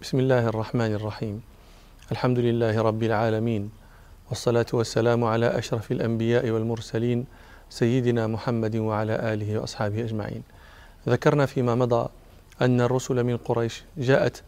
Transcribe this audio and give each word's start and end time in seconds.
بسم 0.00 0.18
الله 0.18 0.46
الرحمن 0.48 0.92
الرحيم 0.94 1.42
الحمد 2.12 2.38
لله 2.38 2.82
رب 2.82 3.02
العالمين 3.02 3.70
والصلاة 4.28 4.66
والسلام 4.72 5.24
على 5.24 5.58
أشرف 5.58 5.92
الأنبياء 5.92 6.50
والمرسلين 6.50 7.26
سيدنا 7.70 8.26
محمد 8.26 8.76
وعلى 8.76 9.32
آله 9.32 9.58
وأصحابه 9.58 10.00
أجمعين 10.00 10.42
ذكرنا 11.08 11.46
فيما 11.46 11.74
مضى 11.74 12.08
أن 12.62 12.80
الرسل 12.80 13.24
من 13.24 13.36
قريش 13.36 13.84
جاءت 13.98 14.42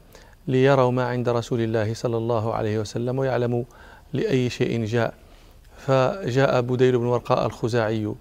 ليروا 0.49 0.91
ما 0.91 1.05
عند 1.05 1.29
رسول 1.29 1.61
الله 1.61 1.95
صلى 1.95 2.17
الله 2.17 2.55
عليه 2.55 2.79
وسلم 2.79 3.19
ويعلموا 3.19 3.65
لأي 4.13 4.51
شيء 4.51 4.85
جاء 4.85 5.15
فجاء 5.77 6.61
بديل 6.61 6.99
بن 6.99 7.05
ورقاء 7.05 7.47
الخزاعي 7.47 8.15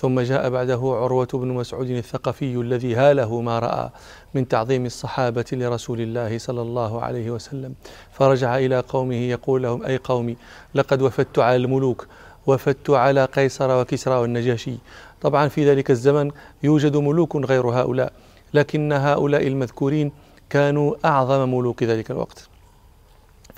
ثم 0.00 0.20
جاء 0.20 0.50
بعده 0.50 0.74
عروة 0.74 1.28
بن 1.32 1.48
مسعود 1.48 1.90
الثقفي 1.90 2.54
الذي 2.54 2.94
هاله 2.94 3.40
ما 3.40 3.58
رأى 3.58 3.90
من 4.34 4.48
تعظيم 4.48 4.86
الصحابة 4.86 5.44
لرسول 5.52 6.00
الله 6.00 6.38
صلى 6.38 6.62
الله 6.62 7.02
عليه 7.02 7.30
وسلم. 7.30 7.74
فرجع 8.12 8.58
إلى 8.58 8.80
قومه 8.80 9.16
يقول 9.16 9.62
لهم 9.62 9.84
أي 9.84 9.96
قومي 9.96 10.36
لقد 10.74 11.02
وفدت 11.02 11.38
على 11.38 11.56
الملوك 11.56 12.06
وفدت 12.46 12.90
على 12.90 13.24
قيصر 13.24 13.80
وكسرى 13.80 14.14
والنجاشي. 14.14 14.74
طبعا 15.20 15.48
في 15.48 15.70
ذلك 15.70 15.90
الزمن 15.90 16.30
يوجد 16.62 16.96
ملوك 16.96 17.36
غير 17.36 17.66
هؤلاء 17.66 18.12
لكن 18.54 18.92
هؤلاء 18.92 19.46
المذكورين 19.46 20.12
كانوا 20.50 20.94
أعظم 21.04 21.54
ملوك 21.54 21.82
ذلك 21.82 22.10
الوقت. 22.10 22.48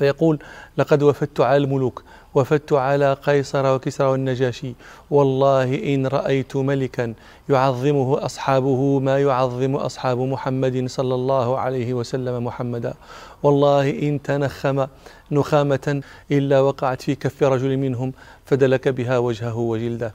فيقول 0.00 0.38
لقد 0.78 1.02
وفدت 1.02 1.40
على 1.40 1.56
الملوك 1.56 2.02
وفدت 2.34 2.72
على 2.72 3.12
قيصر 3.12 3.74
وكسرى 3.74 4.06
والنجاشي. 4.06 4.72
والله 5.10 5.94
إن 5.94 6.06
رأيت 6.06 6.56
ملكا 6.56 7.14
يعظمه 7.48 8.24
أصحابه 8.24 8.98
ما 8.98 9.18
يعظم 9.18 9.76
أصحاب 9.76 10.18
محمد 10.18 10.86
صلى 10.86 11.14
الله 11.14 11.58
عليه 11.58 11.94
وسلم 11.94 12.44
محمدا. 12.44 12.94
والله 13.42 13.90
إن 13.90 14.22
تنخم 14.22 14.86
نخامة 15.30 16.02
إلا 16.30 16.60
وقعت 16.60 17.02
في 17.02 17.14
كف 17.14 17.42
رجل 17.42 17.76
منهم 17.76 18.12
فدلك 18.46 18.88
بها 18.88 19.18
وجهه 19.18 19.56
وجلده. 19.56 20.14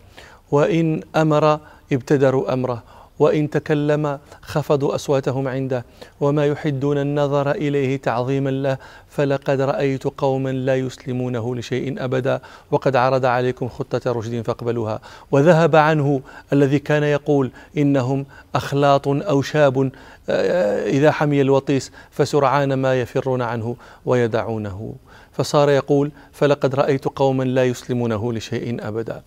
وإن 0.52 1.02
أمر 1.16 1.60
ابتدروا 1.92 2.54
أمره. 2.54 2.95
وإن 3.20 3.50
تكلم 3.50 4.20
خفضوا 4.42 4.96
أصواتهم 4.96 5.48
عنده. 5.48 5.86
وما 6.22 6.46
يحدون 6.46 6.98
النظر 6.98 7.52
إليه 7.52 7.98
تعظيما 7.98 8.50
له 8.50 8.78
فلقد 9.10 9.62
رأيت 9.62 10.04
قوما 10.04 10.50
لا 10.50 10.76
يسلمونه 10.76 11.56
لشيء 11.56 12.04
أبدا. 12.04 12.40
وقد 12.72 12.96
عرض 12.96 13.26
عليكم 13.26 13.68
خطة 13.70 14.12
رشد 14.12 14.42
فاقبلوها. 14.42 15.00
وذهب 15.32 15.76
عنه 15.76 16.22
الذي 16.54 16.80
كان 16.80 17.04
يقول 17.04 17.52
إنهم 17.78 18.26
أخلاط 18.56 19.08
أو 19.08 19.42
شاب 19.42 19.92
آه، 20.30 20.90
إذا 20.90 21.12
حمي 21.12 21.42
الوطيس 21.42 21.92
فسرعان 22.12 22.74
ما 22.74 23.02
يفرون 23.02 23.42
عنه 23.42 23.76
ويدعونه. 24.06 24.96
فصار 25.38 25.70
يقول 25.70 26.12
فلقد 26.34 26.76
رأيت 26.76 27.06
قوما 27.06 27.44
لا 27.44 27.64
يسلمونه 27.64 28.34
لشيء 28.34 28.88
أبدا. 28.88 29.22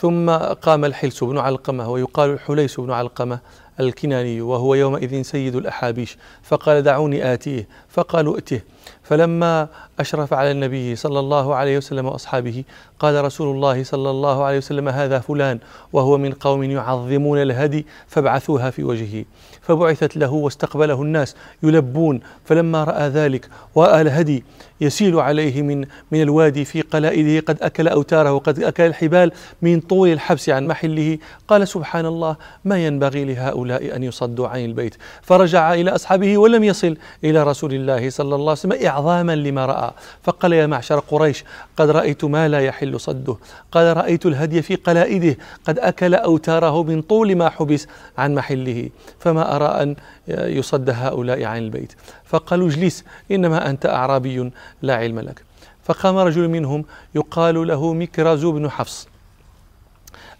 ثم 0.00 0.30
قام 0.36 0.84
الحلس 0.84 1.24
بن 1.24 1.38
علقمة 1.38 1.90
ويقال 1.90 2.30
الحليس 2.30 2.80
بن 2.80 2.90
علقمة 2.90 3.38
الكناني 3.80 4.40
وهو 4.40 4.74
يومئذ 4.74 5.22
سيد 5.22 5.56
الأحابيش 5.56 6.16
فقال 6.42 6.82
دعوني 6.82 7.32
آتيه. 7.32 7.68
فقالوا 7.88 8.34
ائته. 8.34 8.60
فلما 9.02 9.68
أشرف 10.00 10.32
على 10.34 10.50
النبي 10.50 10.96
صلى 10.96 11.18
الله 11.18 11.54
عليه 11.54 11.76
وسلم 11.76 12.06
وأصحابه 12.06 12.64
قال 12.98 13.24
رسول 13.24 13.56
الله 13.56 13.84
صلى 13.84 14.10
الله 14.10 14.44
عليه 14.44 14.58
وسلم 14.58 14.88
هذا 14.88 15.18
فلان 15.18 15.58
وهو 15.92 16.18
من 16.18 16.32
قوم 16.32 16.62
يعظمون 16.62 17.42
الهدي 17.42 17.86
فابعثوها 18.08 18.70
في 18.70 18.84
وجهه. 18.84 19.24
فبعثت 19.62 20.16
له 20.16 20.32
واستقبله 20.32 21.02
الناس 21.02 21.36
يلبون. 21.62 22.20
فلما 22.44 22.84
رأى 22.84 23.08
ذلك 23.08 23.48
ورأى 23.74 24.00
الهدي 24.00 24.44
يسيل 24.80 25.20
عليه 25.20 25.62
من 25.62 25.84
من 26.10 26.22
الوادي 26.22 26.64
في 26.64 26.80
قلائده 26.80 27.40
قد 27.46 27.62
أكل 27.62 27.88
أوتاره 27.88 28.32
وقد 28.32 28.62
أكل 28.62 28.82
الحبال 28.82 29.32
من 29.62 29.80
طول 29.80 30.08
الحبس 30.08 30.48
عن 30.48 30.66
محله. 30.66 31.18
قال 31.48 31.68
سبحان 31.68 32.06
الله 32.06 32.36
ما 32.64 32.86
ينبغي 32.86 33.24
لهؤلاء 33.24 33.96
أن 33.96 34.02
يصدوا 34.02 34.48
عن 34.48 34.64
البيت. 34.64 34.94
فرجع 35.22 35.74
إلى 35.74 35.90
أصحابه 35.90 36.38
ولم 36.38 36.64
يصل 36.64 36.96
إلى 37.24 37.42
رسول 37.42 37.74
الله 37.74 38.10
صلى 38.10 38.34
الله 38.34 38.50
عليه 38.50 38.52
وسلم 38.52 38.72
إعظاما 38.86 39.36
لما 39.36 39.66
رأى. 39.66 39.90
فقال 40.22 40.52
يا 40.52 40.66
معشر 40.66 40.98
قريش 40.98 41.44
قد 41.76 41.90
رأيت 41.90 42.24
ما 42.24 42.48
لا 42.48 42.60
يحل 42.60 43.00
صده. 43.00 43.36
قال 43.72 43.96
رأيت 43.96 44.26
الهدي 44.26 44.62
في 44.62 44.74
قلائده. 44.74 45.36
قد 45.64 45.78
أكل 45.78 46.14
أوتاره 46.14 46.82
من 46.82 47.02
طول 47.02 47.36
ما 47.36 47.48
حبس 47.48 47.86
عن 48.18 48.34
محله. 48.34 48.90
فما 49.18 49.56
أرى 49.56 49.82
أن 49.82 49.96
يصد 50.28 50.90
هؤلاء 50.90 51.44
عن 51.44 51.58
البيت. 51.58 51.92
فقالوا 52.24 52.68
اجلس 52.68 53.04
إنما 53.30 53.70
أنت 53.70 53.86
أعرابي 53.86 54.50
لا 54.82 54.96
علم 54.96 55.20
لك. 55.20 55.42
فقام 55.84 56.16
رجل 56.16 56.48
منهم 56.48 56.84
يقال 57.14 57.68
له 57.68 57.94
مكرز 57.94 58.44
بن 58.44 58.70
حفص 58.70 59.08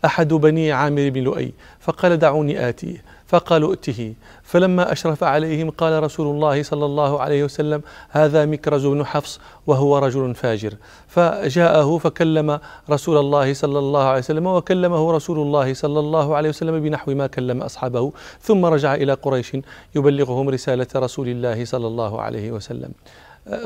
أحد 0.05 0.29
بني 0.29 0.73
عامر 0.73 1.09
بن 1.09 1.23
لؤي. 1.23 1.53
فقال 1.81 2.17
دعوني 2.17 2.69
آتيه 2.69 3.03
فقالوا 3.31 3.71
ائته. 3.71 4.15
فلما 4.43 4.93
أشرف 4.93 5.25
عليهم 5.25 5.71
قال 5.71 6.03
رسول 6.03 6.27
الله 6.35 6.63
صلى 6.63 6.87
الله 6.91 7.21
عليه 7.21 7.45
وسلم 7.45 7.81
هذا 8.11 8.41
مكرز 8.47 8.87
بن 8.87 9.07
حفص 9.07 9.41
وهو 9.67 9.99
رجل 9.99 10.35
فاجر. 10.35 10.75
فجاءه 11.09 11.99
فكلم 11.99 12.49
رسول 12.91 13.17
الله 13.19 13.55
صلى 13.55 13.79
الله 13.79 14.05
عليه 14.05 14.19
وسلم 14.19 14.47
وكلمه 14.47 15.13
رسول 15.13 15.39
الله 15.39 15.75
صلى 15.75 16.01
الله 16.01 16.37
عليه 16.37 16.49
وسلم 16.49 16.81
بنحو 16.85 17.15
ما 17.15 17.27
كلم 17.27 17.63
أصحابه. 17.63 18.13
ثم 18.41 18.65
رجع 18.65 18.95
إلى 18.95 19.13
قريش 19.13 19.57
يبلغهم 19.95 20.49
رسالة 20.49 20.87
رسول 20.97 21.29
الله 21.29 21.65
صلى 21.65 21.87
الله 21.87 22.13
عليه 22.21 22.53
وسلم. 22.53 22.93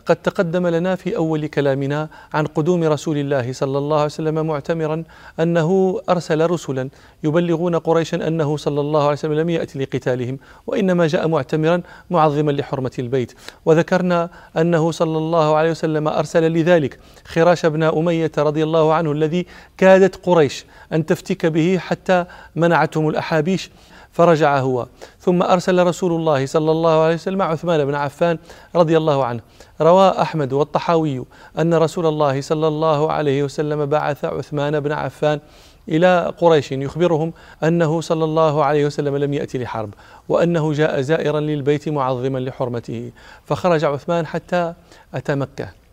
قد 0.07 0.17
تقدم 0.17 0.67
لنا 0.67 0.95
في 0.95 1.17
أول 1.17 1.47
كلامنا 1.47 2.09
عن 2.35 2.47
قدوم 2.47 2.85
رسول 2.85 3.19
الله 3.19 3.53
صلى 3.53 3.79
الله 3.79 3.97
عليه 3.97 4.05
وسلم 4.05 4.47
معتمرا 4.47 5.05
أنه 5.41 6.01
أرسل 6.09 6.51
رسلا 6.51 6.89
يبلغون 7.25 7.77
قريشا 7.77 8.29
أنه 8.29 8.57
صلى 8.57 8.81
الله 8.81 9.03
عليه 9.03 9.13
وسلم 9.13 9.33
لم 9.33 9.51
ياتي 9.51 9.79
لقتالهم 9.79 10.39
وإنما 10.67 11.07
جاء 11.07 11.29
معتمرا 11.29 11.83
معظما 12.11 12.51
لحرمة 12.51 12.91
البيت. 12.99 13.33
وذكرنا 13.65 14.31
أنه 14.57 14.91
صلى 14.91 15.19
الله 15.19 15.57
عليه 15.57 15.71
وسلم 15.71 16.09
أرسل 16.09 16.53
لذلك 16.53 16.99
خراش 17.25 17.67
بن 17.67 17.83
أمية 17.83 18.33
رضي 18.39 18.63
الله 18.63 18.95
عنه 18.95 19.13
الذي 19.13 19.47
كادت 19.79 20.27
قريش 20.27 20.65
أن 20.93 21.07
تفتك 21.07 21.47
به 21.47 21.79
حتى 21.79 22.25
منعتهم 22.57 23.09
الأحابيش 23.09 23.71
فرجع 24.15 24.59
هو. 24.59 24.87
ثم 25.21 25.43
أرسل 25.43 25.87
رسول 25.87 26.13
الله 26.13 26.47
صلى 26.47 26.71
الله 26.71 27.03
عليه 27.03 27.15
وسلم 27.15 27.43
عثمان 27.43 27.85
بن 27.85 27.95
عفان 27.95 28.39
رضي 28.77 28.97
الله 28.97 29.25
عنه. 29.25 29.41
روى 29.81 30.09
أحمد 30.09 30.53
والطحاوي 30.53 31.25
أن 31.59 31.75
رسول 31.75 32.07
الله 32.07 32.41
صلى 32.41 32.69
الله 32.69 33.13
عليه 33.13 33.43
وسلم 33.43 33.87
بعث 33.87 34.25
عثمان 34.25 34.81
بن 34.81 34.93
عفان 34.93 35.41
إلى 35.89 36.33
قريش 36.39 36.73
يخبرهم 36.73 37.33
أنه 37.65 38.01
صلى 38.01 38.25
الله 38.25 38.65
عليه 38.65 38.87
وسلم 38.87 39.17
لم 39.17 39.35
يأتي 39.35 39.59
لحرب 39.59 39.95
وأنه 40.29 40.73
جاء 40.73 41.01
زائرا 41.01 41.41
للبيت 41.41 41.89
معظما 41.89 42.39
لحرمته. 42.39 43.13
فخرج 43.45 43.85
عثمان 43.85 44.27
حتى 44.27 44.75
أتى 45.15 45.35
مكة. 45.35 45.84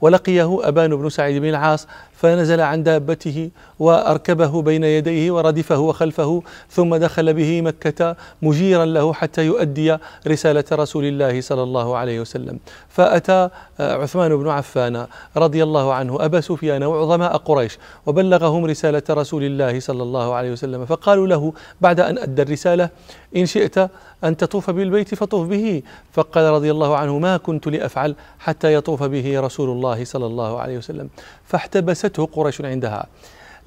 ولقيه 0.00 0.68
أبان 0.68 0.96
بن 0.96 1.08
سعيد 1.08 1.42
بن 1.42 1.48
العاص 1.48 1.86
فنزل 2.12 2.60
عن 2.60 2.82
دابته 2.82 3.50
وأركبه 3.78 4.62
بين 4.62 4.84
يديه 4.84 5.30
وردفه 5.30 5.78
وخلفه 5.78 6.42
ثم 6.70 6.96
دخل 6.96 7.34
به 7.34 7.62
مكة 7.62 8.16
مجيرا 8.42 8.84
له 8.84 9.12
حتى 9.12 9.46
يؤدي 9.46 9.96
رسالة 10.28 10.64
رسول 10.72 11.04
الله 11.04 11.40
صلى 11.40 11.62
الله 11.62 11.96
عليه 11.96 12.20
وسلم. 12.20 12.58
فأتى 12.88 13.48
عثمان 13.80 14.36
بن 14.36 14.48
عفان 14.48 15.06
رضي 15.36 15.62
الله 15.62 15.94
عنه 15.94 16.24
أبا 16.24 16.40
سفيان 16.40 16.82
وعظماء 16.82 17.36
قريش 17.36 17.78
وبلغهم 18.06 18.64
رسالة 18.64 19.02
رسول 19.10 19.42
الله 19.44 19.80
صلى 19.80 20.02
الله 20.02 20.34
عليه 20.34 20.52
وسلم 20.52 20.84
فقالوا 20.84 21.26
له 21.26 21.52
بعد 21.80 22.00
أن 22.00 22.18
أدى 22.18 22.42
الرسالة 22.42 22.88
إن 23.36 23.46
شئت 23.46 23.90
أن 24.24 24.36
تطوف 24.36 24.70
بالبيت 24.70 25.14
فطوف 25.14 25.48
به. 25.48 25.82
فقال 26.12 26.44
رضي 26.44 26.70
الله 26.70 26.96
عنه 26.96 27.18
ما 27.18 27.36
كنت 27.36 27.66
لأفعل 27.66 28.14
حتى 28.38 28.74
يطوف 28.74 29.02
به 29.02 29.40
رسول 29.40 29.70
الله 29.70 29.89
صلى 30.04 30.26
الله 30.26 30.60
عليه 30.60 30.78
وسلم 30.78 31.08
فاحتبسته 31.44 32.28
قريش 32.32 32.60
عندها. 32.60 33.06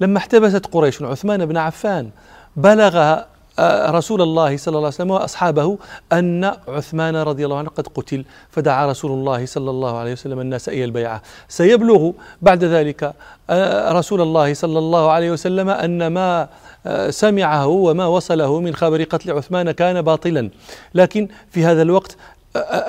لما 0.00 0.18
احتبست 0.18 0.66
قريش 0.66 1.02
عثمان 1.02 1.46
بن 1.46 1.56
عفان 1.56 2.10
بلغ 2.56 3.24
آه، 3.58 3.90
رسول 3.90 4.22
الله 4.22 4.56
صلى 4.56 4.72
الله 4.72 4.86
عليه 4.86 4.94
وسلم 4.94 5.10
وأصحابه 5.10 5.78
أن 6.12 6.52
عثمان 6.68 7.16
رضي 7.16 7.44
الله 7.44 7.58
عنه 7.58 7.68
قد 7.68 7.88
قتل 7.88 8.24
فدعا 8.50 8.86
رسول 8.86 9.10
الله 9.10 9.46
صلى 9.46 9.70
الله 9.70 9.98
عليه 9.98 10.12
وسلم 10.12 10.40
الناس 10.40 10.68
إلى 10.68 10.84
البيعة. 10.84 11.22
سيبلغ 11.48 12.10
بعد 12.42 12.64
ذلك 12.64 13.14
آه، 13.50 13.92
رسول 13.92 14.20
الله 14.20 14.54
صلى 14.54 14.78
الله 14.78 15.10
عليه 15.10 15.30
وسلم 15.30 15.68
أن 15.68 16.06
ما 16.06 16.48
آه، 16.86 17.10
سمعه 17.10 17.66
وما 17.66 18.06
وصله 18.06 18.60
من 18.60 18.74
خبر 18.74 19.02
قتل 19.02 19.32
عثمان 19.32 19.70
كان 19.70 20.02
باطلا. 20.02 20.50
لكن 20.94 21.28
في 21.50 21.64
هذا 21.64 21.82
الوقت 21.82 22.16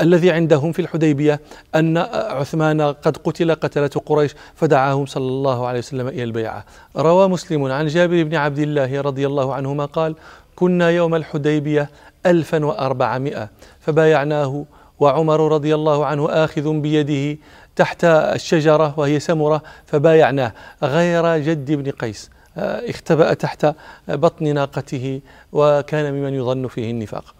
الذي 0.01 0.31
عندهم 0.31 0.71
في 0.71 0.81
الحديبية 0.81 1.41
أن 1.75 1.97
عثمان 2.13 2.81
قد 2.81 3.17
قتل 3.17 3.55
قتلة 3.55 3.89
قريش 4.05 4.35
فدعاهم 4.55 5.05
صلى 5.05 5.27
الله 5.27 5.67
عليه 5.67 5.79
وسلم 5.79 6.07
إلى 6.07 6.23
البيعة. 6.23 6.65
روى 6.97 7.27
مسلم 7.27 7.71
عن 7.71 7.87
جابر 7.87 8.23
بن 8.23 8.35
عبد 8.35 8.59
الله 8.59 9.01
رضي 9.01 9.27
الله 9.27 9.53
عنهما 9.53 9.85
قال 9.85 10.15
كنا 10.55 10.89
يوم 10.89 11.15
الحديبية 11.15 11.89
ألفا 12.25 12.65
وأربعمائة 12.65 13.49
فبايعناه 13.79 14.65
وعمر 14.99 15.51
رضي 15.51 15.75
الله 15.75 16.05
عنه 16.05 16.29
آخذ 16.29 16.79
بيده 16.79 17.39
تحت 17.75 18.05
الشجرة 18.05 18.99
وهي 18.99 19.19
سمرة 19.19 19.61
فبايعناه 19.85 20.53
غير 20.83 21.37
جد 21.37 21.71
بن 21.71 21.91
قيس 21.91 22.29
آه، 22.57 22.89
اختبأ 22.89 23.33
تحت 23.33 23.67
بطن 24.07 24.53
ناقته 24.53 25.21
وكان 25.51 26.13
ممن 26.13 26.33
يظن 26.33 26.67
فيه 26.67 26.91
النفاق. 26.91 27.35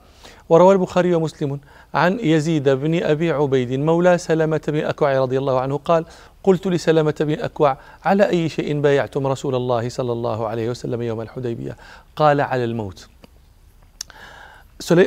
وروى 0.50 0.74
البخاري 0.74 1.16
ومسلم 1.16 1.60
عن 1.94 2.20
يزيد 2.20 2.70
بن 2.70 3.04
أبي 3.04 3.32
عبيد 3.32 3.72
مولى 3.72 4.18
سلمة 4.18 4.62
بن 4.68 4.86
أكوع 4.86 5.20
رضي 5.20 5.38
الله 5.38 5.60
عنه 5.60 5.78
قال 5.78 6.06
قلت 6.44 6.68
لسلمة 6.68 7.16
بن 7.20 7.40
أكوع 7.40 7.78
على 8.06 8.30
أي 8.30 8.50
شيء 8.50 8.82
بايعتم 8.82 9.28
رسول 9.28 9.56
الله 9.56 9.90
صلى 9.90 10.12
الله 10.12 10.48
عليه 10.48 10.70
وسلم 10.70 11.02
يوم 11.02 11.22
الحديبية؟ 11.22 11.78
قال 12.16 12.42
على 12.42 12.64
الموت. 12.64 13.08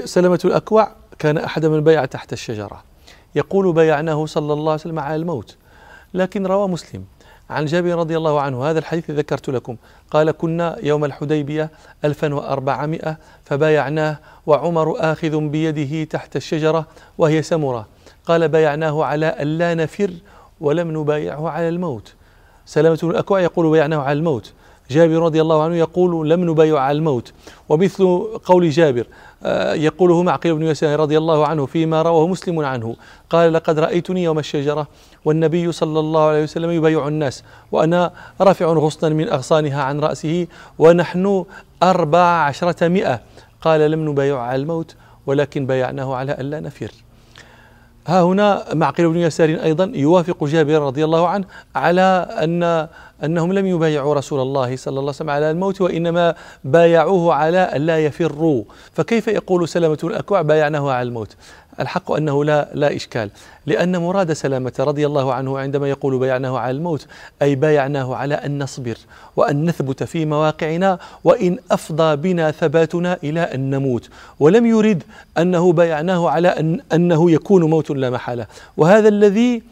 سلمة 0.05 0.41
الأكوع 0.45 0.93
كان 1.19 1.39
أحد 1.39 1.67
من 1.67 1.85
بايع 1.85 2.05
تحت 2.05 2.33
الشجرة. 2.33 2.83
يقول 3.35 3.73
بايعناه 3.73 4.27
صلى 4.27 4.53
الله 4.53 4.73
عليه 4.73 4.81
وسلم 4.81 4.99
على 4.99 5.17
الموت. 5.17 5.57
لكن 6.15 6.47
روى 6.47 6.69
مسلم 6.69 7.05
عن 7.51 7.65
جابر 7.65 7.95
رضي 7.95 8.17
الله 8.17 8.41
عنه 8.41 8.65
هذا 8.65 8.79
الحديث 8.79 9.11
ذكرت 9.11 9.49
لكم. 9.49 9.77
قال 10.11 10.31
كنا 10.31 10.77
يوم 10.83 11.05
الحديبية 11.05 11.71
1400 12.05 13.17
فبايعناه 13.45 14.19
وعمر 14.47 14.95
آخذ 14.99 15.41
بيده 15.41 16.05
تحت 16.05 16.37
الشجرة 16.37 16.87
وهي 17.19 17.43
سمرة. 17.43 17.87
قال 18.27 18.49
بايعناه 18.49 19.05
على 19.05 19.37
ألا 19.41 19.75
نفر 19.75 20.11
ولم 20.61 21.01
نبايعه 21.01 21.49
على 21.49 21.69
الموت. 21.69 22.13
سلامة 22.67 22.99
الأكوع 23.03 23.41
يقول 23.41 23.71
بايعناه 23.71 23.99
على 23.99 24.19
الموت. 24.19 24.53
جابر 24.91 25.15
رضي 25.15 25.41
الله 25.41 25.63
عنه 25.63 25.77
يقول 25.77 26.31
لم 26.31 26.51
نبايع 26.51 26.79
على 26.79 26.99
الموت. 26.99 27.33
ومثل 27.69 28.05
قول 28.45 28.71
جابر 28.71 29.07
آه، 29.43 29.75
يقوله 29.75 30.23
معقل 30.23 30.55
بن 30.55 30.63
يسار 30.63 31.01
رضي 31.01 31.19
الله 31.19 31.47
عنه 31.47 31.67
فيما 31.67 32.03
رواه 32.03 32.27
مسلم 32.27 32.61
عنه. 32.61 32.97
قال 33.31 33.53
لقد 33.53 33.79
رأيتني 33.79 34.23
يوم 34.23 34.39
الشجرة 34.39 34.87
والنبي 35.25 35.73
صلى 35.73 36.01
الله 36.01 36.21
عليه 36.21 36.43
وسلم 36.43 36.71
يبايع 36.71 37.09
الناس 37.09 37.45
وأنا 37.73 38.13
رافع 38.41 38.67
غصنا 38.67 39.11
من 39.15 39.29
أغصانها 39.29 39.83
عن 39.83 40.01
رأسه 40.01 40.47
ونحن 40.79 41.45
أربع 41.83 42.25
عشرة 42.25 42.89
مئة. 42.89 43.21
قال 43.61 43.91
لم 43.91 44.09
نبايع 44.09 44.39
على 44.39 44.63
الموت 44.63 44.95
ولكن 45.27 45.67
بايعناه 45.67 46.15
على 46.15 46.33
ألا 46.33 46.61
نفر. 46.61 47.08
ها 48.09 48.23
هنا 48.23 48.75
معقل 48.75 49.09
بن 49.09 49.17
يسار 49.17 49.49
أيضا 49.49 49.93
يوافق 49.95 50.45
جابر 50.45 50.83
رضي 50.83 51.05
الله 51.05 51.29
عنه 51.29 51.45
على 51.75 52.27
أن 52.31 52.89
أنهم 53.25 53.53
لم 53.53 53.67
يبايعوا 53.67 54.15
رسول 54.15 54.41
الله 54.41 54.77
صلى 54.77 54.91
الله 54.91 55.01
عليه 55.01 55.09
وسلم 55.09 55.31
على 55.31 55.51
الموت 55.51 55.81
وإنما 55.81 56.35
بايعوه 56.65 57.35
على 57.35 57.59
أن 57.59 57.81
لا 57.81 57.99
يفروا. 57.99 58.65
فكيف 58.93 59.29
يقول 59.29 59.69
سلمة 59.69 59.99
الأكوع 60.05 60.43
بايعناه 60.43 60.91
على 60.91 61.09
الموت؟ 61.09 61.37
الحق 61.81 62.13
أنه 62.13 62.45
لا, 62.45 62.69
لا 62.75 62.97
إشكال. 62.97 63.31
لأن 63.67 63.97
مراد 63.97 64.33
سلامة 64.33 64.73
رضي 64.79 65.07
الله 65.07 65.33
عنه 65.35 65.59
عندما 65.59 65.89
يقول 65.89 66.19
بايعناه 66.19 66.59
على 66.59 66.71
الموت 66.71 67.07
أي 67.43 67.55
بايعناه 67.55 68.17
على 68.17 68.35
أن 68.35 68.63
نصبر 68.63 68.97
وأن 69.37 69.65
نثبت 69.65 70.05
في 70.05 70.25
مواقعنا 70.25 70.99
وإن 71.25 71.59
أفضى 71.71 72.17
بنا 72.17 72.51
ثباتنا 72.51 73.19
إلى 73.25 73.41
أن 73.41 73.71
نموت. 73.71 74.09
ولم 74.41 74.67
يرد 74.67 75.03
أنه 75.39 75.73
بايعناه 75.73 76.31
على 76.31 76.49
أن 76.49 76.81
أنه 76.93 77.31
يكون 77.31 77.65
موت 77.65 77.91
لا 77.91 78.11
محالة. 78.11 78.47
وهذا 78.77 79.09
الذي 79.09 79.63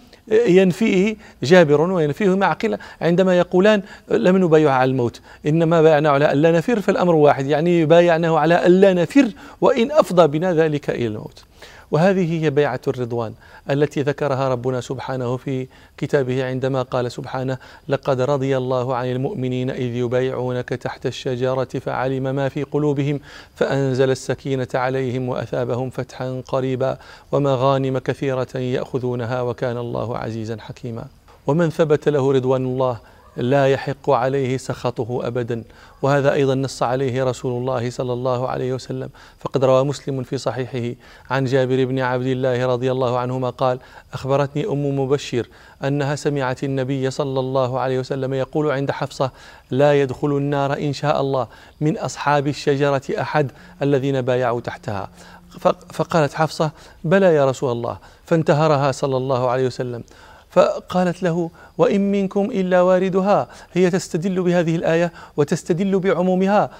ينفيه 0.47 1.17
جابر 1.43 1.81
وينفيه 1.81 2.37
معقل 2.37 2.79
عندما 3.00 3.38
يقولان 3.38 3.82
لم 4.11 4.37
نبايع 4.37 4.73
على 4.73 4.91
الموت. 4.91 5.20
إنما 5.47 5.82
بايعناه 5.82 6.11
على 6.11 6.32
ألا 6.32 6.52
نفر 6.52 6.81
فالأمر 6.81 7.14
واحد. 7.14 7.47
يعني 7.47 7.85
بايعناه 7.85 8.38
على 8.38 8.67
ألا 8.67 8.93
نفر 8.94 9.31
وإن 9.61 9.93
أفضى 9.93 10.26
بنا 10.26 10.55
ذلك 10.55 10.91
إلى 10.91 11.06
الموت. 11.06 11.44
وهذه 11.91 12.44
هي 12.44 12.50
بيعة 12.50 12.81
الرضوان 12.88 13.35
التي 13.71 14.03
ذكرها 14.03 14.49
ربنا 14.49 14.81
سبحانه 14.81 15.37
في 15.37 15.67
كتابه 15.99 16.44
عندما 16.44 16.83
قال 16.83 17.12
سبحانه 17.12 17.59
لقد 17.88 18.21
رضي 18.21 18.56
الله 18.56 18.97
عن 18.97 19.06
المؤمنين 19.06 19.71
إذ 19.71 19.97
يبايعونك 19.97 20.69
تحت 20.69 21.06
الشجرة 21.06 21.65
فعلم 21.65 22.23
ما 22.23 22.49
في 22.49 22.62
قلوبهم 22.62 23.21
فأنزل 23.55 24.11
السكينة 24.11 24.69
عليهم 24.75 25.29
وأثابهم 25.29 25.91
فتحا 25.91 26.43
قريبا 26.49 26.99
ومغانم 27.33 27.99
كثيرة 27.99 28.56
يأخذونها 28.56 29.43
وكان 29.43 29.77
الله 29.77 30.19
عزيزا 30.19 30.56
حكيما. 30.61 31.05
ومن 31.47 31.71
ثبت 31.71 32.09
له 32.09 32.33
رضوان 32.33 32.65
الله 32.65 32.99
لا 33.37 33.67
يحق 33.67 34.11
عليه 34.11 34.56
سخطه 34.56 35.21
ابدا. 35.27 35.65
وهذا 36.03 36.33
أيضا 36.33 36.55
نص 36.55 36.83
عليه 36.83 37.25
رسول 37.25 37.61
الله 37.61 37.91
صلى 37.91 38.12
الله 38.12 38.49
عليه 38.49 38.73
وسلم. 38.73 39.11
فقد 39.38 39.65
روى 39.65 39.85
مسلم 39.85 40.23
في 40.23 40.38
صحيحه 40.38 40.97
عن 41.31 41.44
جابر 41.44 41.85
بن 41.85 41.99
عبد 41.99 42.27
الله 42.27 42.67
رضي 42.67 42.93
الله 42.93 43.19
عنهما 43.19 43.50
قال 43.50 43.79
أخبرتني 44.12 44.67
أم 44.67 44.99
مبشر 44.99 45.49
أنها 45.85 46.17
سمعت 46.17 46.65
النبي 46.65 47.11
صلى 47.11 47.41
الله 47.41 47.81
عليه 47.81 47.99
وسلم 47.99 48.35
يقول 48.35 48.71
عند 48.71 48.91
حفصة 48.91 49.31
لا 49.71 50.00
يدخل 50.03 50.29
النار 50.29 50.73
إن 50.79 50.93
شاء 50.93 51.21
الله 51.21 51.47
من 51.81 51.99
أصحاب 51.99 52.47
الشجرة 52.47 53.03
أحد 53.21 53.50
الذين 53.83 54.21
بايعوا 54.21 54.61
تحتها. 54.61 55.09
فقالت 55.93 56.35
حفصة 56.35 56.71
بلى 57.05 57.35
يا 57.35 57.47
رسول 57.47 57.73
الله. 57.73 57.99
فانتهرها 58.25 58.93
صلى 58.93 59.17
الله 59.17 59.50
عليه 59.50 59.67
وسلم. 59.67 60.03
فقالت 60.56 61.23
له 61.23 61.50
وإن 61.79 62.12
منكم 62.12 62.44
إلا 62.44 62.81
واردها 62.81 63.49
هي 63.73 63.91
تستدل 63.91 64.43
بهذه 64.43 64.76
الآية 64.76 65.12
وتستدل 65.37 65.99
بعمومها 65.99 66.70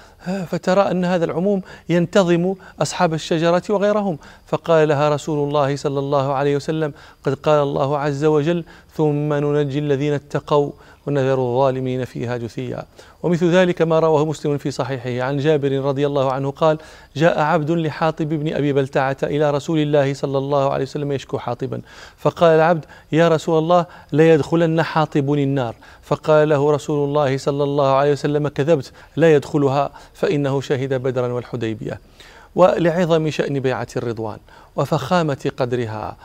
فترى 0.51 0.81
أن 0.91 1.05
هذا 1.05 1.25
العموم 1.25 1.61
ينتظم 1.89 2.53
أصحاب 2.81 3.13
الشجرة 3.13 3.63
وغيرهم. 3.69 4.17
فقال 4.47 4.87
لها 4.87 5.09
رسول 5.09 5.47
الله 5.47 5.75
صلى 5.75 5.99
الله 5.99 6.33
عليه 6.33 6.55
وسلم 6.55 6.93
قد 7.23 7.33
قال 7.33 7.59
الله 7.63 7.97
عز 7.97 8.25
وجل 8.25 8.63
ثم 8.95 9.33
ننجي 9.33 9.79
الذين 9.79 10.13
اتقوا 10.13 10.71
ونذر 11.07 11.39
الظالمين 11.39 12.05
فيها 12.05 12.37
جثيا. 12.37 12.85
ومثل 13.23 13.51
ذلك 13.51 13.81
ما 13.81 13.99
رواه 13.99 14.25
مسلم 14.25 14.57
في 14.57 14.71
صحيحه 14.71 15.27
عن 15.27 15.37
جابر 15.37 15.71
رضي 15.71 16.07
الله 16.07 16.31
عنه 16.31 16.51
قال 16.51 16.77
جاء 17.15 17.39
عبد 17.39 17.71
لحاطب 17.71 18.29
بن 18.29 18.53
أبي 18.53 18.73
بلتعة 18.73 19.17
إلى 19.23 19.51
رسول 19.51 19.79
الله 19.79 20.13
صلى 20.13 20.37
الله 20.37 20.73
عليه 20.73 20.83
وسلم 20.83 21.11
يشكو 21.11 21.37
حاطبا. 21.37 21.81
فقال 22.17 22.51
العبد 22.51 22.85
يا 23.11 23.27
رسول 23.27 23.59
الله 23.59 23.85
لا 24.11 24.33
يدخلن 24.33 24.81
حاطب 24.83 25.33
النار. 25.33 25.75
فقال 26.03 26.49
له 26.49 26.71
رسول 26.71 27.09
الله 27.09 27.37
صلى 27.37 27.63
الله 27.63 27.91
عليه 27.91 28.11
وسلم 28.11 28.47
كذبت 28.47 28.91
لا 29.15 29.33
يدخلها 29.33 29.91
فإنه 30.13 30.61
شهد 30.61 30.93
بدرا 30.93 31.27
والحديبية. 31.27 31.99
ولعظم 32.55 33.29
شأن 33.29 33.59
بيعة 33.59 33.87
الرضوان 33.97 34.37
وفخامة 34.75 35.51
قدرها. 35.57 36.15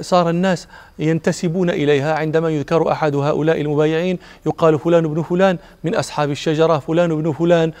صار 0.00 0.30
الناس 0.30 0.68
ينتسبون 0.98 1.70
إليها 1.70 2.14
عندما 2.14 2.48
يذكر 2.50 2.92
أحد 2.92 3.16
هؤلاء 3.16 3.60
المبايعين 3.60 4.18
يقال 4.46 4.78
فلان 4.78 5.14
بن 5.14 5.22
فلان 5.22 5.58
من 5.84 5.94
أصحاب 5.94 6.30
الشجرة 6.30 6.78
فلان 6.78 7.22
بن 7.22 7.32
فلان 7.32 7.72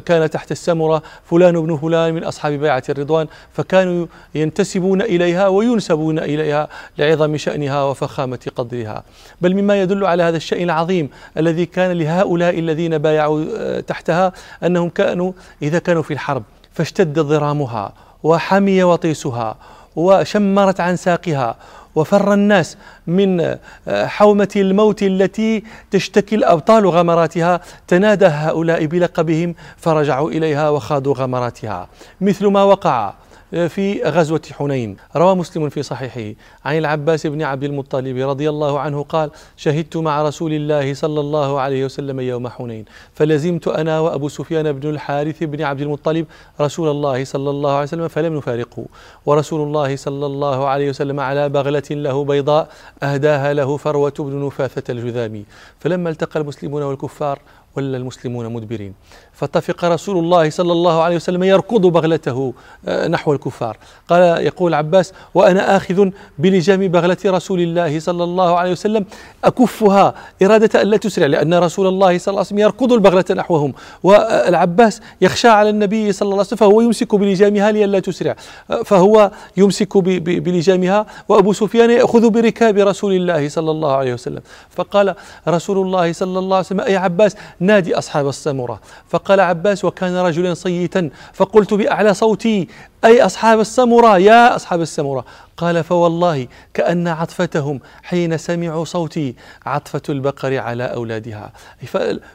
كان 0.00 0.30
تحت 0.30 0.52
السمرة 0.52 1.02
فلان 1.24 1.60
بن 1.60 1.76
فلان 1.76 2.14
من 2.14 2.24
أصحاب 2.24 2.52
بيعة 2.52 2.82
الرضوان. 2.88 3.26
فكانوا 3.52 4.06
ينتسبون 4.34 5.02
إليها 5.02 5.48
وينسبون 5.48 6.18
إليها 6.18 6.68
لعظم 6.98 7.36
شأنها 7.36 7.84
وفخامة 7.84 8.50
قدرها. 8.56 9.02
بل 9.40 9.54
مما 9.54 9.82
يدل 9.82 10.06
على 10.06 10.22
هذا 10.22 10.36
الشأن 10.36 10.62
العظيم 10.62 11.08
الذي 11.38 11.66
كان 11.66 11.92
لهؤلاء 11.92 12.58
الذين 12.58 12.98
بايعوا 12.98 13.44
آه، 13.58 13.80
تحتها 13.80 14.32
أنهم 14.64 14.88
كانوا 14.88 15.32
إذا 15.62 15.78
كانوا 15.78 16.02
في 16.02 16.12
الحرب 16.12 16.42
فاشتد 16.72 17.18
ضرامها 17.18 17.92
وحمي 18.22 18.82
وطيسها 18.84 19.56
وشمرت 19.96 20.80
عن 20.80 20.96
ساقها 20.96 21.56
وفر 21.94 22.34
الناس 22.34 22.76
من 23.06 23.40
آه، 23.88 24.06
حومة 24.06 24.48
الموت 24.56 25.02
التي 25.02 25.64
تشتكي 25.90 26.34
الأبطال 26.36 26.86
غمراتها. 26.86 27.60
تنادى 27.88 28.26
هؤلاء 28.26 28.86
بلقبهم 28.86 29.54
فرجعوا 29.76 30.30
إليها 30.30 30.68
وخاضوا 30.68 31.14
غمراتها. 31.14 31.88
مثل 32.20 32.46
ما 32.46 32.62
وقع 32.62 33.12
في 33.50 34.02
غزوة 34.02 34.42
حنين. 34.52 34.96
روى 35.16 35.34
مسلم 35.34 35.68
في 35.68 35.82
صحيحه. 35.82 36.34
عن 36.64 36.78
العباس 36.78 37.26
بن 37.26 37.42
عبد 37.42 37.64
المطلب 37.64 38.16
رضي 38.16 38.48
الله 38.48 38.80
عنه 38.80 39.02
قال 39.02 39.30
شهدت 39.56 39.96
مع 39.96 40.22
رسول 40.22 40.52
الله 40.52 40.94
صلى 40.94 41.20
الله 41.20 41.60
عليه 41.60 41.84
وسلم 41.84 42.20
يوم 42.20 42.48
حنين. 42.48 42.84
فلزمت 43.14 43.68
أنا 43.68 44.00
وأبو 44.00 44.28
سفيان 44.28 44.72
بن 44.72 44.88
الحارث 44.90 45.42
بن 45.42 45.62
عبد 45.62 45.80
المطلب 45.80 46.26
رسول 46.60 46.90
الله 46.90 47.24
صلى 47.24 47.50
الله 47.50 47.72
عليه 47.72 47.82
وسلم 47.82 48.08
فلم 48.08 48.36
نفارقه. 48.36 48.84
ورسول 49.26 49.60
الله 49.60 49.96
صلى 49.96 50.26
الله 50.26 50.68
عليه 50.68 50.88
وسلم 50.88 51.20
على 51.20 51.48
بغلة 51.48 51.82
له 51.90 52.24
بيضاء 52.24 52.68
أهداها 53.02 53.52
له 53.52 53.76
فروة 53.76 54.14
بن 54.18 54.46
نفاثة 54.46 54.92
الجذامي. 54.92 55.44
فلما 55.78 56.10
التقى 56.10 56.40
المسلمون 56.40 56.82
والكفار 56.82 57.38
ولا 57.76 57.96
المسلمون 57.96 58.52
مدبرين. 58.52 58.94
فطفق 59.32 59.84
رسول 59.84 60.18
الله 60.18 60.50
صلى 60.50 60.72
الله 60.72 61.02
عليه 61.02 61.16
وسلم 61.16 61.42
يركض 61.42 61.86
بغلته 61.86 62.54
آه، 62.88 63.08
نحو 63.08 63.32
الكفار. 63.32 63.76
قال 64.08 64.22
يقول 64.46 64.74
عباس 64.74 65.12
وأنا 65.34 65.76
آخذ 65.76 66.10
بلجام 66.38 66.88
بغلة 66.88 67.16
رسول 67.26 67.60
الله 67.60 68.00
صلى 68.00 68.24
الله 68.24 68.58
عليه 68.58 68.72
وسلم 68.72 69.06
أكفها 69.44 70.14
إرادة 70.42 70.82
أن 70.82 70.86
لا 70.86 70.96
تسرع 70.96 71.26
لأن 71.26 71.54
رسول 71.54 71.86
الله 71.86 72.18
صلى 72.18 72.32
الله 72.32 72.38
عليه 72.38 72.46
وسلم 72.46 72.58
يركض 72.58 72.92
البغلة 72.92 73.24
نحوهم. 73.30 73.72
والعباس 74.02 75.00
يخشى 75.20 75.48
على 75.48 75.70
النبي 75.70 76.12
صلى 76.12 76.26
الله 76.26 76.36
عليه 76.36 76.46
وسلم 76.46 76.58
فهو 76.58 76.80
يمسك 76.80 77.14
بلجامها 77.14 77.72
لئلا 77.72 77.98
تسرع. 78.00 78.36
فهو 78.84 79.30
يمسك 79.56 79.98
بلجامها 80.46 81.06
وأبو 81.28 81.52
سفيان 81.52 81.90
يأخذ 81.90 82.30
بركاب 82.30 82.78
رسول 82.78 83.12
الله 83.12 83.48
صلى 83.48 83.70
الله 83.70 83.92
عليه 83.92 84.14
وسلم. 84.14 84.40
فقال 84.70 85.14
رسول 85.48 85.78
الله 85.86 86.12
صلى 86.12 86.38
الله 86.38 86.56
عليه 86.56 86.66
وسلم 86.66 86.80
أي 86.80 86.96
عباس 86.96 87.36
نادي 87.60 87.98
أصحاب 87.98 88.28
السمرة. 88.28 88.80
فقال 89.08 89.40
عباس 89.40 89.84
وكان 89.84 90.16
رجلا 90.16 90.54
صيتا 90.54 91.10
فقلت 91.32 91.74
بأعلى 91.74 92.14
صوتي 92.14 92.68
أي 93.04 93.22
أصحاب 93.22 93.60
السمرة 93.60 94.18
يا 94.18 94.56
أصحاب 94.56 94.80
السمرة 94.80 95.24
قال 95.56 95.84
فوالله 95.84 96.46
كأن 96.74 97.08
عطفتهم 97.08 97.80
حين 98.02 98.38
سمعوا 98.38 98.84
صوتي 98.84 99.34
عطفة 99.66 100.02
البقر 100.08 100.58
على 100.58 100.84
أولادها. 100.84 101.52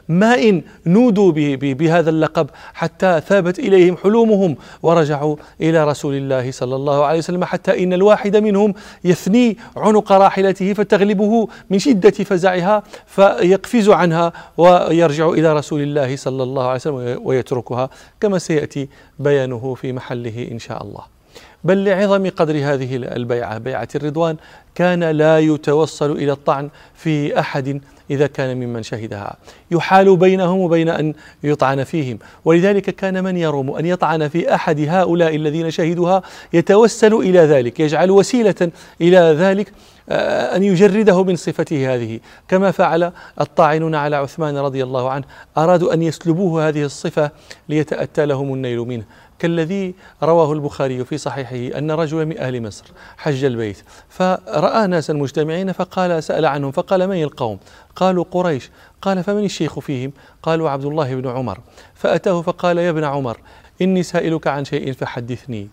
ما 0.08 0.34
إن 0.34 0.62
نودوا 0.86 1.32
بهذا 1.60 2.10
اللقب 2.10 2.50
حتى 2.74 3.20
ثابت 3.28 3.58
إليهم 3.58 3.96
حلومهم 3.96 4.56
ورجعوا 4.82 5.36
إلى 5.60 5.84
رسول 5.84 6.14
الله 6.14 6.50
صلى 6.50 6.76
الله 6.76 7.04
عليه 7.04 7.18
وسلم 7.18 7.44
حتى 7.44 7.84
إن 7.84 7.92
الواحد 7.92 8.36
منهم 8.36 8.74
يثني 9.04 9.58
عنق 9.76 10.12
راحلته 10.12 10.72
فتغلبه 10.72 11.48
من 11.70 11.78
شدة 11.78 12.10
فزعها 12.10 12.82
فيقفز 13.06 13.88
عنها 13.88 14.32
ويرجع 14.56 15.28
إلى 15.28 15.52
رسول 15.52 15.80
الله 15.80 16.16
صلى 16.16 16.42
الله 16.42 16.64
عليه 16.64 16.74
وسلم 16.74 17.20
ويتركها. 17.24 17.90
كما 18.20 18.38
سيأتي 18.38 18.88
بيانه 19.18 19.74
في 19.74 19.92
محله 19.92 20.48
إن 20.52 20.58
شاء 20.58 20.82
الله. 20.82 21.15
بل 21.64 21.84
لعظم 21.84 22.30
قدر 22.30 22.54
هذه 22.54 22.96
البيعة. 22.96 23.58
بيعة 23.58 23.88
الرضوان 23.94 24.36
كان 24.74 25.04
لا 25.04 25.38
يتوصل 25.38 26.12
إلى 26.12 26.32
الطعن 26.32 26.68
في 26.94 27.38
أحد 27.38 27.80
إذا 28.10 28.26
كان 28.26 28.56
ممن 28.56 28.82
شهدها. 28.82 29.36
يحال 29.70 30.16
بينهم 30.16 30.58
وبين 30.58 30.88
أن 30.88 31.14
يطعن 31.42 31.84
فيهم. 31.84 32.18
ولذلك 32.44 32.90
كان 32.90 33.24
من 33.24 33.36
يروم 33.36 33.70
أن 33.70 33.86
يطعن 33.86 34.28
في 34.28 34.54
أحد 34.54 34.80
هؤلاء 34.88 35.36
الذين 35.36 35.70
شهدوها 35.70 36.22
يتوسل 36.52 37.14
إلى 37.14 37.38
ذلك 37.38 37.80
يجعل 37.80 38.10
وسيلة 38.10 38.70
إلى 39.00 39.18
ذلك 39.18 39.72
آه، 40.08 40.56
أن 40.56 40.62
يجرده 40.62 41.24
من 41.24 41.36
صفته 41.36 41.94
هذه. 41.94 42.20
كما 42.48 42.70
فعل 42.70 43.12
الطاعنون 43.40 43.94
على 43.94 44.16
عثمان 44.16 44.56
رضي 44.56 44.82
الله 44.82 45.10
عنه 45.10 45.24
أرادوا 45.58 45.94
أن 45.94 46.02
يسلبوه 46.02 46.68
هذه 46.68 46.84
الصفة 46.84 47.30
ليتأتى 47.68 48.26
لهم 48.26 48.54
النيل 48.54 48.78
منه. 48.78 49.04
كالذي 49.38 49.94
رواه 50.22 50.52
البخاري 50.52 51.04
في 51.04 51.18
صحيحه 51.18 51.78
أن 51.78 51.90
رجلا 51.90 52.24
من 52.24 52.38
أهل 52.38 52.62
مصر 52.62 52.84
حج 53.16 53.44
البيت 53.44 53.82
فرأى 54.08 54.86
ناسا 54.86 55.12
مجتمعين 55.12 55.72
فقال 55.72 56.22
سأل 56.22 56.46
عنهم 56.46 56.70
فقال 56.70 57.06
من 57.08 57.22
القوم؟ 57.22 57.58
قالوا 57.96 58.24
قريش. 58.30 58.70
قال 59.02 59.22
فمن 59.22 59.44
الشيخ 59.44 59.78
فيهم؟ 59.78 60.12
قالوا 60.42 60.70
عبد 60.70 60.84
الله 60.84 61.14
بن 61.14 61.28
عمر. 61.28 61.58
فأتاه 61.94 62.42
فقال 62.42 62.78
يا 62.78 62.90
ابن 62.90 63.04
عمر 63.04 63.38
إني 63.82 64.02
سائلك 64.02 64.46
عن 64.46 64.64
شيء 64.64 64.92
فحدثني. 64.92 65.68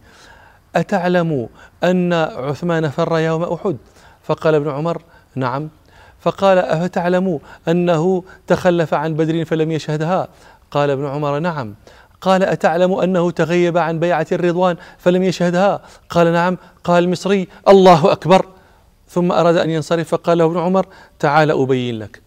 أتعلم 0.76 1.50
أن 1.84 2.14
عثمان 2.14 2.90
فر 2.90 3.18
يوم 3.18 3.44
أحد؟ 3.44 3.78
فقال 4.24 4.56
ابن 4.56 4.70
عمر 4.70 5.02
نعم. 5.36 5.70
فقال 6.20 6.58
أفتعلم 6.58 7.40
أنه 7.68 8.24
تخلف 8.48 8.94
عن 8.94 9.14
بدر 9.14 9.46
فلم 9.46 9.72
يشهدها؟ 9.72 10.28
قال 10.72 10.90
ابن 10.90 11.06
عمر 11.06 11.40
نعم. 11.40 11.76
قال 12.24 12.44
أتعلم 12.44 12.94
أنه 12.94 13.32
تغيب 13.32 13.78
عن 13.78 14.00
بيعة 14.00 14.28
الرضوان؟ 14.32 14.76
فلم 14.98 15.24
يشهدها. 15.24 15.82
قال 16.10 16.34
نعم. 16.34 16.58
قال 16.84 17.04
المصري 17.04 17.48
الله 17.68 18.12
أكبر. 18.12 18.46
ثم 19.08 19.32
أراد 19.32 19.58
أن 19.58 19.70
ينصرف. 19.70 20.08
فقال 20.08 20.38
له 20.38 20.46
ابن 20.46 20.58
عمر 20.60 20.86
تعال 21.20 21.52
أبين 21.52 22.00
لك. 22.00 22.22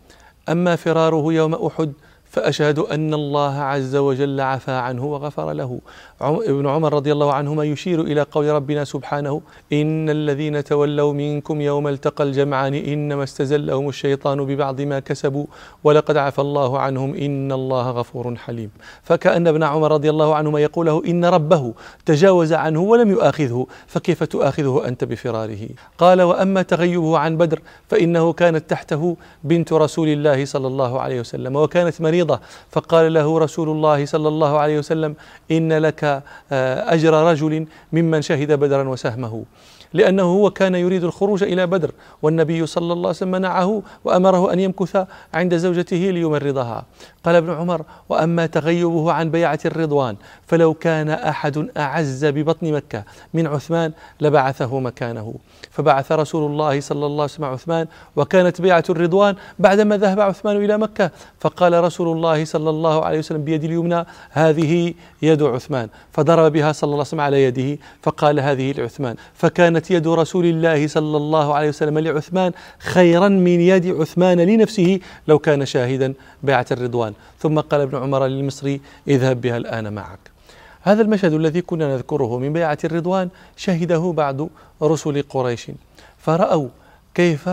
أما 0.48 0.76
فراره 0.76 1.32
يوم 1.32 1.54
أحد 1.54 1.92
فأشهد 2.30 2.78
أن 2.78 3.14
الله 3.14 3.54
عز 3.54 3.96
وجل 3.96 4.40
عفى 4.40 4.70
عنه 4.70 5.04
وغفر 5.04 5.52
له. 5.52 5.80
ابن 6.20 6.68
عمر 6.68 6.94
رضي 6.94 7.12
الله 7.12 7.32
عنهما 7.32 7.64
يشير 7.64 8.00
إلى 8.00 8.22
قول 8.22 8.48
ربنا 8.48 8.84
سبحانه 8.84 9.40
إن 9.72 10.10
الذين 10.10 10.64
تولوا 10.64 11.12
منكم 11.12 11.60
يوم 11.60 11.88
التقى 11.88 12.24
الجمعان 12.24 12.74
إنما 12.74 13.22
استزلهم 13.22 13.88
الشيطان 13.88 14.44
ببعض 14.44 14.80
ما 14.80 15.00
كسبوا 15.00 15.46
ولقد 15.84 16.16
عفى 16.16 16.38
الله 16.38 16.78
عنهم 16.78 17.14
إن 17.14 17.52
الله 17.52 17.90
غفور 17.90 18.36
حليم. 18.36 18.70
فكأن 19.02 19.46
ابن 19.46 19.62
عمر 19.62 19.92
رضي 19.92 20.10
الله 20.10 20.34
عنهما 20.34 20.60
يقول 20.60 20.86
له 20.86 21.02
إن 21.06 21.24
ربه 21.24 21.74
تجاوز 22.06 22.52
عنه 22.52 22.80
ولم 22.80 23.10
يؤاخذه 23.10 23.66
فكيف 23.86 24.22
تؤاخذه 24.22 24.88
أنت 24.88 25.04
بفراره؟ 25.04 25.68
قال 25.98 26.22
وأما 26.22 26.62
تغيبه 26.62 27.18
عن 27.18 27.36
بدر 27.36 27.60
فإنه 27.88 28.32
كانت 28.32 28.70
تحته 28.70 29.16
بنت 29.44 29.72
رسول 29.72 30.08
الله 30.08 30.44
صلى 30.44 30.66
الله 30.66 31.00
عليه 31.00 31.20
وسلم 31.20 31.56
وكانت 31.56 32.00
مريضة. 32.16 32.40
فقال 32.70 33.14
له 33.14 33.38
رسول 33.38 33.68
الله 33.68 34.06
صلى 34.06 34.28
الله 34.28 34.58
عليه 34.58 34.78
وسلم 34.78 35.16
إن 35.50 35.72
لك 35.72 36.04
آه، 36.52 36.94
أجر 36.94 37.12
رجل 37.12 37.66
ممن 37.92 38.22
شهد 38.22 38.52
بدرا 38.52 38.88
وسهمه. 38.88 39.44
لأنه 39.94 40.22
هو 40.22 40.50
كان 40.50 40.74
يريد 40.74 41.04
الخروج 41.04 41.42
إلى 41.42 41.66
بدر 41.66 41.90
والنبي 42.22 42.66
صلى 42.66 42.92
الله 42.92 43.08
عليه 43.08 43.08
وسلم 43.08 43.30
منعه 43.30 43.82
وأمره 44.04 44.52
أن 44.52 44.60
يمكث 44.60 45.06
عند 45.34 45.56
زوجته 45.56 45.96
ليمرضها. 45.96 46.84
قال 47.24 47.34
ابن 47.34 47.50
عمر 47.50 47.82
وأما 48.08 48.46
تغيبه 48.46 49.12
عن 49.12 49.30
بيعة 49.30 49.58
الرضوان 49.64 50.16
فلو 50.46 50.74
كان 50.74 51.08
أحد 51.08 51.68
أعز 51.76 52.24
ببطن 52.24 52.72
مكة 52.72 53.04
من 53.34 53.46
عثمان 53.46 53.92
لبعثه 54.20 54.80
مكانه. 54.80 55.34
فبعث 55.70 56.12
رسول 56.12 56.50
الله 56.50 56.80
صلى 56.80 57.06
الله 57.06 57.22
عليه 57.22 57.32
وسلم 57.32 57.44
عثمان 57.44 57.86
وكانت 58.16 58.60
بيعة 58.60 58.84
الرضوان 58.90 59.34
بعدما 59.58 59.96
ذهب 59.96 60.20
عثمان 60.20 60.56
إلى 60.64 60.78
مكة. 60.78 61.10
فقال 61.40 61.84
رسول 61.84 62.16
الله 62.16 62.44
صلى 62.44 62.70
الله 62.70 63.04
عليه 63.04 63.18
وسلم 63.18 63.44
بيد 63.44 63.64
اليمنى 63.64 64.04
هذه 64.30 64.94
يد 65.22 65.42
عثمان. 65.42 65.88
فضرب 66.12 66.52
بها 66.52 66.72
صلى 66.72 66.86
الله 66.88 66.96
عليه 66.96 67.08
وسلم 67.08 67.20
على 67.20 67.44
يده 67.44 67.78
فقال 68.02 68.40
هذه 68.40 68.72
لعثمان. 68.72 69.16
فكانت 69.76 69.90
يد 69.90 70.08
رسول 70.08 70.44
الله 70.44 70.86
صلى 70.86 71.16
الله 71.16 71.54
عليه 71.54 71.68
وسلم 71.68 71.98
لعثمان 71.98 72.52
خيرا 72.78 73.28
من 73.28 73.60
يد 73.60 73.86
عثمان 73.86 74.40
لنفسه 74.40 75.00
لو 75.28 75.38
كان 75.38 75.66
شاهدا 75.66 76.14
بيعة 76.42 76.66
الرضوان. 76.70 77.12
ثم 77.38 77.60
قال 77.60 77.80
ابن 77.80 77.98
عمر 77.98 78.26
للمصري 78.26 78.80
اذهب 79.08 79.40
بها 79.40 79.56
الآن 79.56 79.92
معك. 79.92 80.18
هذا 80.82 81.02
المشهد 81.02 81.32
الذي 81.32 81.60
كنا 81.60 81.94
نذكره 81.94 82.38
من 82.38 82.52
بيعة 82.52 82.78
الرضوان 82.84 83.28
شهده 83.56 84.12
بعض 84.16 84.48
رسل 84.82 85.22
قريش. 85.22 85.70
فرأوا 86.18 86.68
كيف 87.14 87.48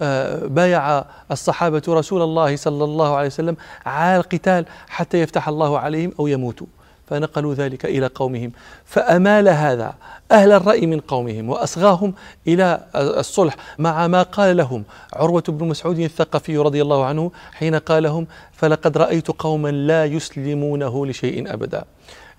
آه، 0.00 0.46
بايع 0.46 1.04
الصحابة 1.30 1.82
رسول 1.88 2.22
الله 2.22 2.56
صلى 2.56 2.84
الله 2.84 3.16
عليه 3.16 3.26
وسلم 3.26 3.56
على 3.86 4.16
القتال 4.16 4.64
حتى 4.88 5.20
يفتح 5.20 5.48
الله 5.48 5.78
عليهم 5.78 6.12
أو 6.18 6.26
يموتوا. 6.26 6.66
فنقلوا 7.10 7.54
ذلك 7.54 7.84
إلى 7.84 8.06
قومهم. 8.06 8.52
فأمال 8.84 9.48
هذا 9.48 9.94
أهل 10.32 10.52
الرأي 10.52 10.86
من 10.86 11.00
قومهم 11.00 11.48
وأصغاهم 11.48 12.14
إلى 12.46 12.80
الصلح 12.94 13.56
مع 13.78 14.06
ما 14.06 14.22
قال 14.22 14.56
لهم. 14.56 14.84
عروة 15.12 15.44
بن 15.48 15.68
مسعود 15.68 15.98
الثقفي 15.98 16.58
رضي 16.58 16.82
الله 16.82 17.04
عنه 17.04 17.30
حين 17.52 17.74
قال 17.74 18.02
لهم 18.02 18.26
فلقد 18.52 18.98
رأيت 18.98 19.28
قوما 19.28 19.68
لا 19.68 20.04
يسلمونه 20.04 21.06
لشيء 21.06 21.52
أبدا. 21.54 21.84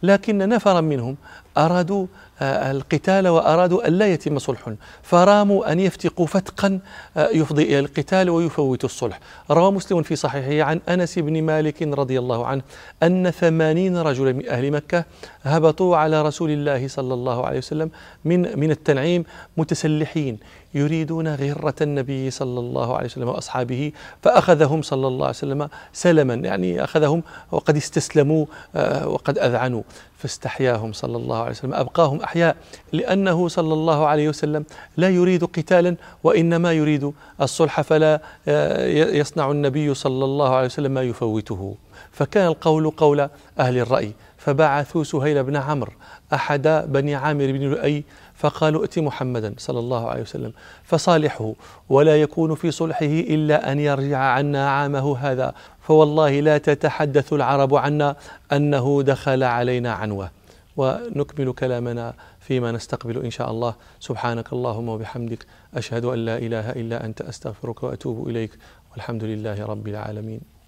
لكن 0.04 0.38
نفرا 0.38 0.82
منهم 0.82 1.18
أرادوا 1.58 2.08
آه، 2.42 2.72
القتال 2.72 3.28
وأرادوا 3.28 3.88
أن 3.88 3.94
لا 3.94 4.08
يتم 4.08 4.40
صلح 4.40 4.74
فراموا 5.04 5.72
أن 5.72 5.80
يفتقوا 5.80 6.26
فتقا 6.26 6.80
آه، 7.18 7.30
يفضي 7.30 7.64
إلى 7.64 7.80
القتال 7.80 8.30
ويفوتوا 8.30 8.90
الصلح. 8.90 9.20
روى 9.52 9.72
مسلم 9.72 10.02
في 10.02 10.16
صحيحه 10.16 10.70
عن 10.70 10.80
أنس 10.90 11.20
بن 11.20 11.44
مالك 11.44 11.82
رضي 11.82 12.20
الله 12.20 12.46
عنه 12.46 12.62
أن 13.04 13.32
ثمانين 13.32 13.98
رجلا 13.98 14.32
من 14.32 14.50
أهل 14.50 14.72
مكة 14.72 15.06
هبطوا 15.44 15.98
على 15.98 16.22
رسول 16.22 16.50
الله 16.52 16.88
صلى 16.88 17.14
الله 17.14 17.46
عليه 17.46 17.58
وسلم 17.58 17.92
من 18.26 18.60
من 18.60 18.72
التنعيم 18.72 19.24
متسلحين 19.58 20.40
يريدون 20.74 21.36
غرة 21.36 21.76
النبي 21.82 22.32
صلى 22.32 22.60
الله 22.60 22.96
عليه 22.96 23.06
وسلم 23.06 23.28
وأصحابه 23.28 23.92
فأخذهم 24.22 24.82
صلى 24.82 25.08
الله 25.08 25.26
عليه 25.26 25.38
وسلم 25.38 25.70
سلما. 25.94 26.34
يعني 26.34 26.84
أخذهم 26.84 27.24
وقد 27.52 27.76
استسلموا 27.76 28.46
آه، 28.76 29.08
وقد 29.08 29.38
أذعنوا. 29.38 29.84
فاستحياهم 30.20 30.94
صلى 30.94 31.18
الله 31.18 31.38
عليه 31.38 31.52
وسلم 31.52 31.74
أبقاهم 31.74 32.22
أحياء 32.22 32.56
لأنه 32.94 33.48
صلى 33.48 33.74
الله 33.74 34.08
عليه 34.08 34.30
وسلم 34.30 34.66
لا 34.98 35.10
يريد 35.10 35.44
قتالا 35.44 35.96
وإنما 36.24 36.74
يريد 36.74 37.12
الصلح 37.42 37.82
فلا 37.82 38.22
آه، 38.48 38.88
يصنع 39.16 39.52
النبي 39.52 39.94
صلى 39.94 40.26
الله 40.26 40.56
عليه 40.56 40.66
وسلم 40.66 40.92
ما 40.92 41.02
يفوته. 41.02 41.76
فكان 42.12 42.48
القول 42.48 42.90
قول 42.90 43.30
أهل 43.60 43.78
الرأي 43.78 44.14
فبعثوا 44.38 45.04
سهيل 45.04 45.44
بن 45.44 45.56
عمرو 45.56 45.92
أحد 46.34 46.86
بني 46.88 47.16
عامر 47.16 47.52
بن 47.52 47.62
لؤي 47.62 48.04
فقالوا 48.40 48.82
ائت 48.82 49.00
محمدا 49.00 49.56
صلى 49.58 49.80
الله 49.80 50.10
عليه 50.10 50.22
وسلم 50.22 50.54
فصالحه 50.84 51.54
ولا 51.90 52.22
يكون 52.22 52.56
في 52.56 52.72
صلحه 52.72 53.06
إلا 53.06 53.72
أن 53.72 53.80
يرجع 53.80 54.18
عنا 54.18 54.70
عامه 54.70 55.18
هذا 55.18 55.54
فوالله 55.82 56.40
لا 56.40 56.58
تتحدث 56.58 57.34
العرب 57.34 57.76
عنا 57.76 58.16
أنه 58.52 59.04
دخل 59.04 59.44
علينا 59.44 59.94
عنوة. 59.94 60.32
ونكمل 60.78 61.54
كلامنا 61.54 62.14
فيما 62.40 62.72
نستقبل 62.72 63.24
إن 63.24 63.32
شاء 63.32 63.52
الله. 63.52 63.74
سبحانك 64.00 64.54
اللهم 64.54 64.90
وبحمدك 64.90 65.46
أشهد 65.76 66.06
أن 66.06 66.26
لا 66.26 66.38
إله 66.38 66.72
إلا 66.72 67.06
أنت 67.06 67.22
أستغفرك 67.22 67.84
وأتوب 67.84 68.30
إليك 68.30 68.52
والحمد 68.92 69.24
لله 69.24 69.66
رب 69.66 69.88
العالمين. 69.88 70.59